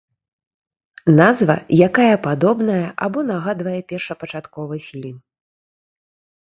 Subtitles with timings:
[1.19, 1.57] Назва,
[1.89, 5.17] якая падобная або нагадвае першапачатковы фільм.